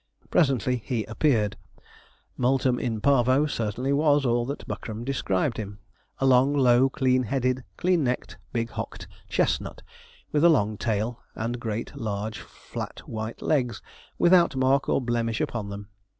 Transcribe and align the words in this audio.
Presently 0.31 0.77
he 0.83 1.03
appeared. 1.03 1.57
Multum 2.35 2.79
in 2.79 3.01
Parvo 3.01 3.45
certainly 3.45 3.93
was 3.93 4.25
all 4.25 4.47
that 4.47 4.67
Buckram 4.67 5.03
described 5.05 5.57
him. 5.57 5.77
A 6.17 6.25
long, 6.25 6.55
low, 6.55 6.89
clean 6.89 7.21
headed, 7.21 7.63
clean 7.77 8.03
necked, 8.03 8.39
big 8.51 8.71
hocked, 8.71 9.07
chestnut, 9.29 9.83
with 10.31 10.43
a 10.43 10.49
long 10.49 10.75
tail, 10.75 11.21
and 11.35 11.59
great, 11.59 11.95
large, 11.95 12.39
flat 12.39 13.07
white 13.07 13.43
legs, 13.43 13.79
without 14.17 14.55
mark 14.55 14.89
or 14.89 14.99
blemish 15.01 15.39
upon 15.39 15.69
them. 15.69 15.87